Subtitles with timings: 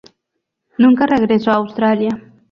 [0.79, 2.19] Nunca regresó a Australia.